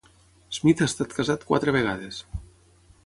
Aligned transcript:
Smith 0.57 0.81
ha 0.83 0.87
estat 0.93 1.13
casat 1.19 1.45
quatre 1.51 1.77
vegades. 1.77 2.21